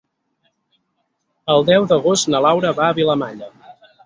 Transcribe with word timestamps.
El 1.57 1.67
deu 1.69 1.85
d'agost 1.93 2.31
na 2.35 2.43
Laura 2.47 2.73
va 2.81 2.89
a 2.89 2.97
Vilamalla. 3.03 3.53